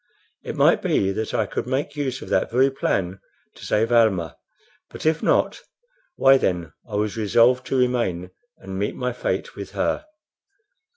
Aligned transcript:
It 0.43 0.55
might 0.55 0.81
be 0.81 1.11
that 1.11 1.31
I 1.31 1.45
could 1.45 1.67
make 1.67 1.95
use 1.95 2.23
of 2.23 2.29
that 2.29 2.49
very 2.49 2.71
plan 2.71 3.19
to 3.53 3.63
save 3.63 3.91
Almah; 3.91 4.35
but 4.89 5.05
if 5.05 5.21
not, 5.21 5.61
why 6.15 6.37
then 6.37 6.73
I 6.89 6.95
was 6.95 7.15
resolved 7.17 7.67
to 7.67 7.77
remain 7.77 8.31
and 8.57 8.79
meet 8.79 8.95
my 8.95 9.13
fate 9.13 9.55
with 9.55 9.73
her. 9.73 10.05